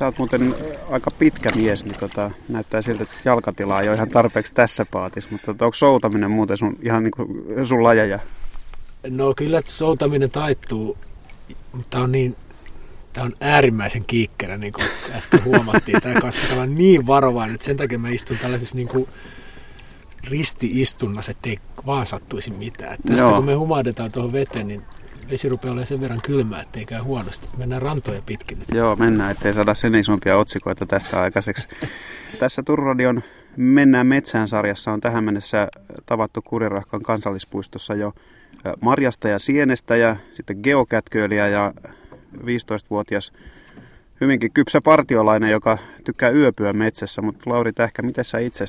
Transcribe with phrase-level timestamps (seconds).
[0.00, 0.54] Sä oot muuten
[0.90, 5.30] aika pitkä mies, niin tota, näyttää siltä, että jalkatilaa ei ole ihan tarpeeksi tässä paatissa,
[5.32, 7.28] mutta tota, onko soutaminen muuten sun, ihan niin kuin
[7.66, 8.18] sun lajeja?
[9.10, 10.96] No kyllä soutaminen taittuu,
[11.72, 12.36] mutta on niin
[13.12, 16.00] Tämä on äärimmäisen kiikkerä, niin kuin äsken huomattiin.
[16.00, 19.08] Tämä kasvattaa niin varovainen, että sen takia mä istun tällaisessa niin kuin
[20.24, 22.96] risti-istunnassa, ettei vaan sattuisi mitään.
[23.06, 23.34] Tästä Joo.
[23.34, 24.82] kun me humahdetaan tuohon veteen, niin
[25.30, 27.48] vesi rupeaa olemaan sen verran kylmää, ettei käy huonosti.
[27.56, 28.68] Mennään rantoja pitkin nyt.
[28.74, 31.68] Joo, mennään, ettei saada sen isompia otsikoita tästä aikaiseksi.
[32.38, 33.22] Tässä Turradion
[33.56, 35.68] Mennään metsään sarjassa on tähän mennessä
[36.06, 38.12] tavattu Kurirahkan kansallispuistossa jo
[38.80, 41.74] marjasta ja sienestä ja sitten geokätköilijä ja
[42.36, 43.32] 15-vuotias
[44.20, 47.22] hyvinkin kypsä partiolainen, joka tykkää yöpyä metsässä.
[47.22, 48.64] Mutta Lauri Tähkä, miten sä itse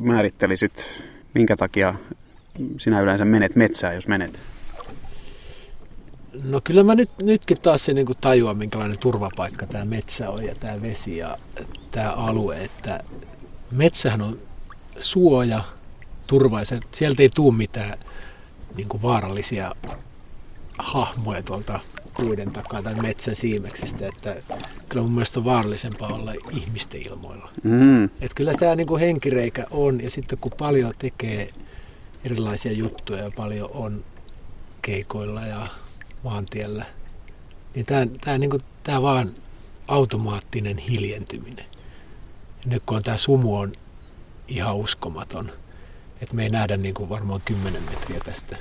[0.00, 1.02] määrittelisit,
[1.34, 1.94] minkä takia
[2.76, 4.40] sinä yleensä menet metsään, jos menet?
[6.44, 10.54] No kyllä mä nyt, nytkin taas se niin tajuan, minkälainen turvapaikka tämä metsä on ja
[10.54, 11.38] tämä vesi ja
[11.92, 12.64] tämä alue.
[12.64, 13.04] Että
[13.70, 14.40] metsähän on
[14.98, 15.64] suoja,
[16.26, 17.98] turva ja sieltä ei tule mitään
[18.74, 19.74] niin kuin vaarallisia
[20.78, 21.80] hahmoja tuolta
[22.16, 24.36] puiden takaa tai metsän siimeksistä, että
[24.88, 27.48] kyllä mun mielestä on vaarallisempaa olla ihmisten ilmoilla.
[27.62, 28.04] Mm.
[28.04, 31.50] Että kyllä tämä niin kuin henkireikä on ja sitten kun paljon tekee
[32.24, 34.04] erilaisia juttuja ja paljon on
[34.82, 35.66] keikoilla ja
[36.24, 36.84] maantiellä,
[37.74, 39.34] niin tämä, tämä, niin kuin, tämä vaan
[39.88, 41.66] automaattinen hiljentyminen.
[42.64, 43.72] Ja nyt kun on tämä sumu on
[44.48, 45.52] ihan uskomaton,
[46.20, 48.56] että me ei nähdä niin kuin varmaan 10 metriä tästä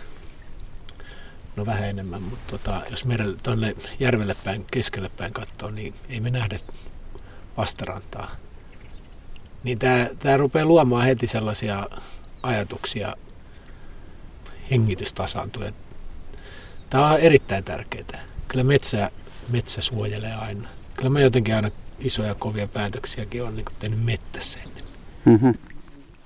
[1.55, 6.19] no vähän enemmän, mutta tota, jos merelle, tuonne järvelle päin, keskelle päin katsoo, niin ei
[6.19, 6.57] me nähdä
[7.57, 8.35] vastarantaa.
[9.63, 11.87] Niin tämä, tämä rupeaa luomaan heti sellaisia
[12.43, 13.15] ajatuksia,
[14.71, 15.63] hengitys tasaantuu.
[16.89, 18.19] Tämä on erittäin tärkeää.
[18.47, 19.11] Kyllä metsä,
[19.51, 20.67] metsä suojelee aina.
[20.97, 24.83] Kyllä mä jotenkin aina isoja kovia päätöksiäkin on niin tehnyt mettässä ennen.
[25.25, 25.53] Mm-hmm.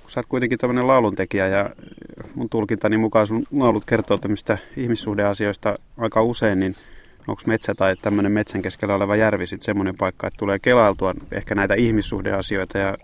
[0.08, 1.70] Sä oot kuitenkin tämmöinen lauluntekijä ja
[2.34, 6.76] mun tulkintani mukaan sun laulut kertoo tämmöistä ihmissuhdeasioista aika usein, niin
[7.28, 11.54] onko metsä tai tämmöinen metsän keskellä oleva järvi sitten semmoinen paikka, että tulee kelailtua ehkä
[11.54, 12.98] näitä ihmissuhdeasioita ja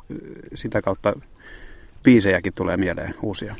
[0.54, 1.12] sitä kautta
[2.02, 3.56] biisejäkin tulee mieleen uusia?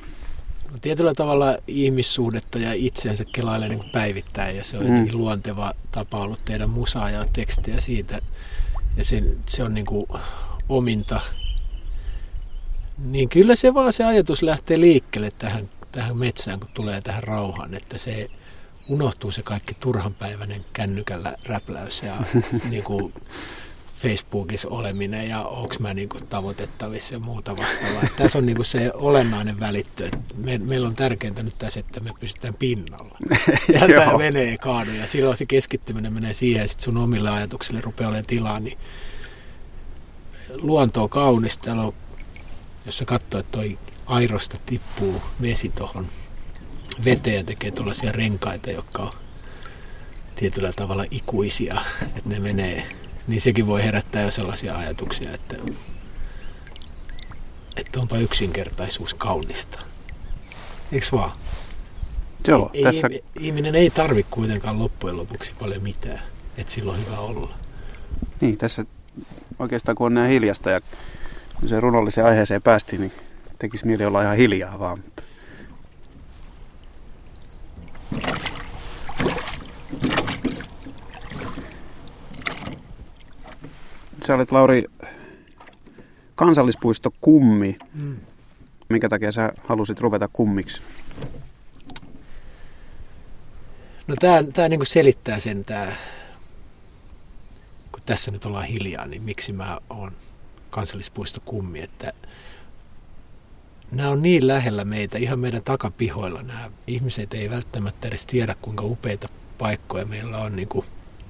[0.70, 4.88] No, tietyllä tavalla ihmissuhdetta ja itseensä kelailee niin päivittäin ja se on mm.
[4.88, 8.20] jotenkin luonteva tapa ollut tehdä musaa ja tekstejä siitä.
[8.96, 10.06] Ja se, se on niin kuin
[10.68, 11.20] ominta
[13.04, 17.74] niin kyllä se vaan se ajatus lähtee liikkeelle tähän, tähän metsään, kun tulee tähän rauhaan,
[17.74, 18.30] että se
[18.88, 22.16] unohtuu se kaikki turhanpäiväinen kännykällä räpläys ja
[22.70, 23.12] niin kuin
[24.02, 28.02] Facebookissa oleminen ja onko mä niin kuin tavoitettavissa ja muuta vastaavaa.
[28.16, 30.10] Tässä on niin kuin se olennainen välittö.
[30.36, 33.18] Me, meillä on tärkeintä nyt tässä, että me pystytään pinnalla.
[33.80, 37.80] Ja tämä menee kaadu ja silloin se keskittyminen menee siihen ja sitten sun omille ajatuksille
[37.80, 38.60] rupeaa olemaan tilaa.
[38.60, 38.78] Niin
[40.48, 41.94] luonto on kaunista, täällä on
[42.86, 46.06] jos sä katsoo, että toi airosta tippuu vesi tuohon
[47.04, 49.12] veteen ja tekee tuollaisia renkaita, jotka on
[50.34, 52.86] tietyllä tavalla ikuisia, että ne menee,
[53.26, 55.56] niin sekin voi herättää jo sellaisia ajatuksia, että,
[57.76, 59.78] että onpa yksinkertaisuus kaunista.
[60.92, 61.32] Eikö vaan?
[62.48, 63.08] Joo, ei, tässä...
[63.12, 66.20] Ei, ihminen ei tarvi kuitenkaan loppujen lopuksi paljon mitään,
[66.58, 67.54] että silloin on hyvä olla.
[68.40, 68.84] Niin, tässä
[69.58, 70.80] oikeastaan kun on näin hiljasta ja
[71.66, 73.12] se runolliseen aiheeseen päästiin, niin
[73.58, 75.04] tekisi mieli olla ihan hiljaa vaan.
[84.26, 84.84] Sä olet Lauri
[86.34, 87.78] kansallispuisto kummi.
[87.94, 88.16] Mm.
[88.88, 90.80] Minkä takia sä halusit ruveta kummiksi?
[94.06, 95.96] No tää, tää niinku selittää sen tää,
[97.92, 100.12] kun tässä nyt ollaan hiljaa, niin miksi mä oon
[100.70, 102.12] kansallispuisto kummi, että
[103.92, 106.42] nämä on niin lähellä meitä, ihan meidän takapihoilla.
[106.42, 109.28] Nämä ihmiset ei välttämättä edes tiedä, kuinka upeita
[109.58, 110.56] paikkoja meillä on.
[110.56, 110.86] Niin, kuin,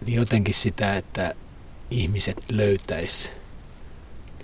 [0.07, 1.35] niin jotenkin sitä, että
[1.91, 3.31] ihmiset löytäisi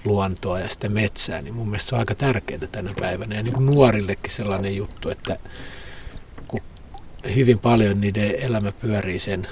[0.05, 3.35] luontoa ja sitä metsää, niin mun mielestä se on aika tärkeää tänä päivänä.
[3.35, 5.39] Ja niin kuin nuorillekin sellainen juttu, että
[6.49, 6.61] kun
[7.35, 9.49] hyvin paljon niiden elämä pyörii sen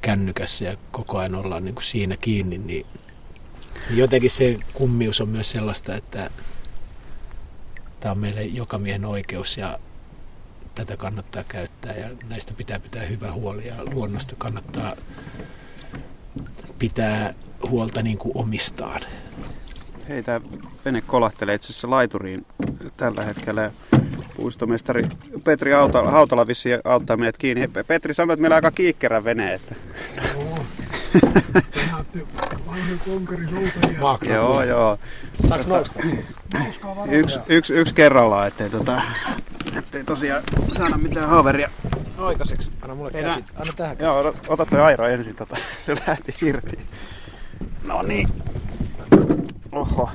[0.00, 2.86] kännykässä ja koko ajan ollaan niin kuin siinä kiinni, niin
[3.88, 6.30] niin jotenkin se kummius on myös sellaista, että
[8.00, 9.78] tämä on meille joka miehen oikeus ja
[10.74, 14.96] tätä kannattaa käyttää ja näistä pitää pitää hyvä huoli ja luonnosta kannattaa
[16.80, 17.34] pitää
[17.70, 19.00] huolta niin kuin omistaan.
[20.08, 20.40] Hei, tämä
[20.84, 22.46] vene kolahtelee itse asiassa laituriin
[22.96, 23.72] tällä hetkellä.
[24.36, 25.08] Puistomestari
[25.44, 27.68] Petri Hautala, Hautala vissi auttaa meidät kiinni.
[27.86, 29.54] Petri sanoi, että meillä on aika kiikkerä vene.
[29.54, 29.74] Että...
[34.02, 34.34] Makro.
[34.34, 34.98] Joo, joo.
[35.48, 36.00] Saanko nousta?
[37.10, 39.02] Yksi, yksi, yksi kerrallaan, ettei, tota,
[39.78, 40.42] ettei tosiaan
[40.72, 41.70] saada mitään haaveria
[42.26, 42.70] aikaiseksi.
[42.82, 43.52] Anna mulle Ei nää- käsi.
[43.56, 44.06] Anna tähän käsi.
[44.12, 46.78] Joo, ota- ota toi airo ensin, tota, se lähti irti.
[47.84, 48.28] No niin.
[49.72, 50.10] Oho.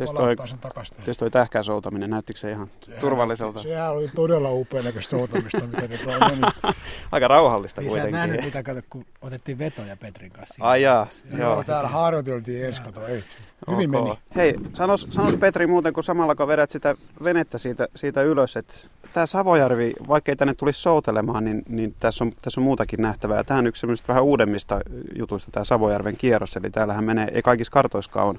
[0.00, 0.96] Tietysti toi, Palauttaa sen takaisin.
[0.96, 2.68] tietysti toi tähkää soutaminen, näyttikö se ihan
[3.00, 3.62] turvalliselta?
[3.62, 6.40] Sehän oli todella upea näköistä soutamista, mitä ne toi meni.
[7.12, 8.58] Aika rauhallista Niin sä et nähnyt kuitenkin.
[8.60, 10.54] mitä, kato, kun otettiin vetoja Petrin kanssa.
[10.54, 11.26] siinä Ai jaa, vaiheessa.
[11.38, 11.52] joo.
[11.52, 11.64] Joo.
[11.64, 13.24] Täällä harjoiteltiin ensi kato, ei.
[13.70, 14.04] Hyvin Ok.
[14.04, 14.18] meni.
[14.36, 16.94] Hei, sanos, sanos Petri muuten, kun samalla kun vedät sitä
[17.24, 18.74] venettä siitä, siitä ylös, että
[19.12, 23.44] tämä Savojärvi, vaikkei tänne tulisi soutelemaan, niin, niin tässä, on, tässä on muutakin nähtävää.
[23.44, 24.80] Tämä on yksi vähän uudemmista
[25.18, 28.38] jutuista, tämä Savojärven kierros, eli täällähän menee, ei kaikissa kartoiskaan on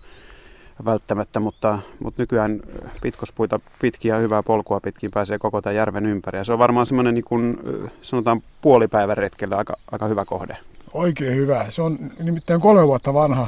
[0.86, 2.60] välttämättä, mutta, mutta nykyään
[3.02, 6.38] pitkospuita pitkin ja hyvää polkua pitkin pääsee koko tämän järven ympäri.
[6.38, 7.58] Ja se on varmaan semmoinen, niin kuin,
[8.02, 10.58] sanotaan puolipäivän retkellä aika, aika hyvä kohde.
[10.94, 11.66] Oikein hyvä.
[11.70, 13.48] Se on nimittäin kolme vuotta vanha.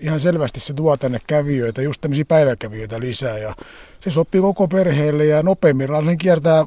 [0.00, 3.38] Ihan selvästi se tuo tänne kävijöitä, just tämmöisiä päiväkävijöitä lisää.
[3.38, 3.54] Ja
[4.00, 6.66] se sopii koko perheelle ja nopeammin Rallen kiertää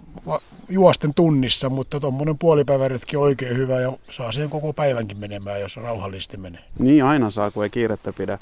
[0.69, 5.77] juosten tunnissa, mutta tuommoinen puolipäiväretki on oikein hyvä ja saa sen koko päivänkin menemään, jos
[5.77, 6.61] rauhallisesti menee.
[6.79, 8.37] Niin aina saa, kun ei kiirettä pidä.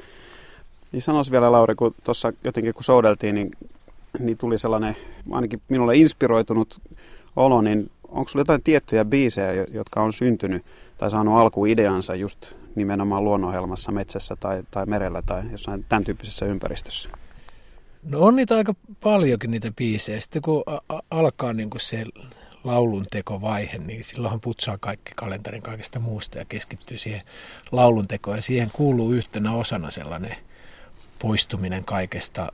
[0.91, 3.51] Niin sanois vielä Lauri, kun tuossa jotenkin kun soudeltiin, niin,
[4.19, 4.95] niin tuli sellainen
[5.31, 6.81] ainakin minulle inspiroitunut
[7.35, 10.65] olo, niin onko sulla jotain tiettyjä biisejä, jo- jotka on syntynyt
[10.97, 17.09] tai saanut alkuideansa just nimenomaan luonnonohjelmassa, metsässä tai, tai merellä tai jossain tämän tyyppisessä ympäristössä?
[18.03, 20.19] No on niitä aika paljonkin niitä biisejä.
[20.19, 20.63] Sitten kun
[21.11, 22.03] alkaa niin kuin se
[22.63, 27.21] laulun tekovaihe, niin silloinhan putsaa kaikki kalenterin kaikesta muusta ja keskittyy siihen
[27.71, 28.37] laulun tekoon.
[28.37, 30.35] Ja siihen kuuluu yhtenä osana sellainen
[31.19, 32.51] poistuminen kaikesta,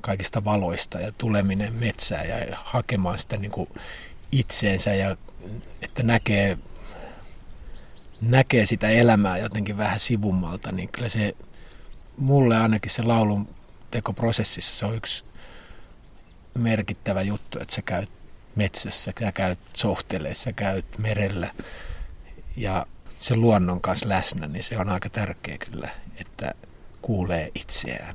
[0.00, 3.68] kaikista valoista ja tuleminen metsään ja hakemaan sitä niin kuin
[4.32, 5.16] itseensä ja
[5.82, 6.58] että näkee,
[8.20, 11.32] näkee sitä elämää jotenkin vähän sivummalta, niin kyllä se
[12.16, 13.48] mulle ainakin se laulun
[13.90, 15.24] tekoprosessissa se on yksi
[16.54, 18.12] merkittävä juttu, että sä käyt
[18.56, 21.54] metsässä, sä käyt sohteleessa, sä käyt merellä
[22.56, 22.86] ja
[23.18, 26.52] se luonnon kanssa läsnä, niin se on aika tärkeä kyllä, että
[27.04, 28.14] kuulee itseään.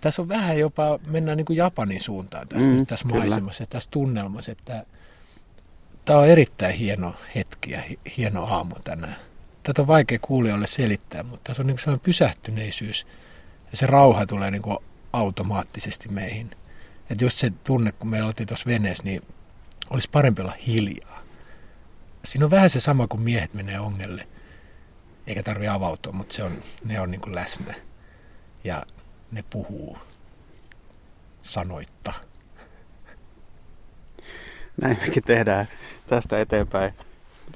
[0.00, 3.18] Tässä on vähän jopa, mennään niin kuin Japanin suuntaan tässä, Mm, mm, tässä kyllä.
[3.18, 4.86] maisemassa ja tässä tunnelmassa, että
[6.04, 9.16] tämä on erittäin hieno hetki ja hi- hieno aamu tänään.
[9.62, 13.06] Tätä on vaikea kuulijoille selittää, mutta tässä on niin sellainen pysähtyneisyys
[13.70, 14.78] ja se rauha tulee niin kuin
[15.12, 16.50] automaattisesti meihin.
[17.10, 19.22] Että just se tunne, kun me oltiin tuossa veneessä, niin
[19.90, 21.22] olisi parempi olla hiljaa.
[22.24, 24.28] Siinä on vähän se sama, kun miehet menee ongelle.
[25.26, 26.52] Eikä tarvi avautua, mutta se on,
[26.84, 27.74] ne on niin kuin läsnä.
[28.64, 28.82] Ja
[29.32, 29.98] ne puhuu
[31.42, 32.12] sanoitta.
[34.82, 35.68] Näin mekin tehdään
[36.06, 36.94] tästä eteenpäin.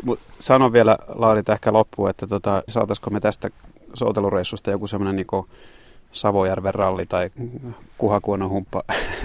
[0.05, 3.51] Mut sano vielä Lauri ehkä loppuun, että tota, saataisiko me tästä
[3.95, 5.47] soutelureissusta joku semmoinen niin
[6.13, 7.31] Savojärven ralli tai
[7.99, 8.83] kuhakuonon humppa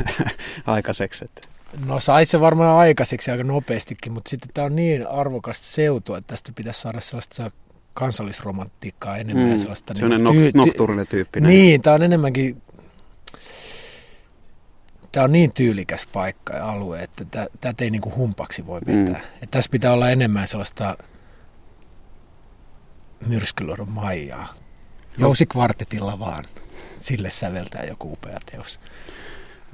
[0.66, 1.25] aikaiseksi.
[1.25, 1.42] Että.
[1.86, 6.28] No sai se varmaan aikaiseksi aika nopeastikin, mutta sitten tämä on niin arvokasta seutua, että
[6.28, 7.51] tästä pitäisi saada sellaista
[7.94, 9.52] kansallisromantiikkaa enemmän.
[9.52, 11.50] ja sellaista semmoinen niinku nok- nocturne tyyppinen.
[11.50, 12.62] Niin, tämä on enemmänkin,
[15.12, 19.22] tämä on niin tyylikäs paikka ja alue, että tä- tätä ei niinku humpaksi voi vetää.
[19.22, 19.42] Mm.
[19.42, 19.48] Mm.
[19.52, 20.98] Tässä pitää olla enemmän sellaista
[23.28, 24.54] myrskyluodon maijaa.
[25.18, 26.44] Jousikvartetilla vaan.
[26.98, 28.80] Sille säveltää joku upea teos.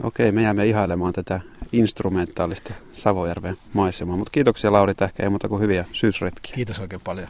[0.03, 1.39] Okei, me jäämme ihailemaan tätä
[1.71, 4.17] instrumentaalista Savojärven maisemaa.
[4.17, 6.55] Mutta kiitoksia Lauri Tähkä, ei muuta kuin hyviä syysretkiä.
[6.55, 7.27] Kiitos oikein paljon.